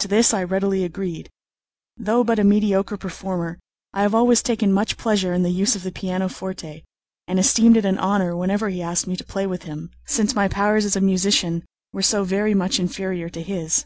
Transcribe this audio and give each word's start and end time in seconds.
To 0.00 0.08
this 0.08 0.34
I 0.34 0.42
readily 0.42 0.82
agreed. 0.82 1.30
Though 1.96 2.24
but 2.24 2.40
a 2.40 2.42
mediocre 2.42 2.96
performer, 2.96 3.60
I 3.92 4.02
have 4.02 4.12
always 4.12 4.42
taken 4.42 4.72
much 4.72 4.96
pleasure 4.96 5.32
in 5.32 5.44
the 5.44 5.52
use 5.52 5.76
of 5.76 5.84
the 5.84 5.92
pianoforte, 5.92 6.82
and 7.28 7.38
esteemed 7.38 7.76
it 7.76 7.84
an 7.84 7.96
honour 7.96 8.36
whenever 8.36 8.68
he 8.70 8.82
asked 8.82 9.06
me 9.06 9.16
to 9.16 9.24
play 9.24 9.46
with 9.46 9.62
him, 9.62 9.92
since 10.04 10.34
my 10.34 10.48
powers 10.48 10.84
as 10.84 10.96
a 10.96 11.00
musician 11.00 11.64
were 11.92 12.02
so 12.02 12.24
very 12.24 12.54
much 12.54 12.80
inferior 12.80 13.28
to 13.28 13.40
his. 13.40 13.84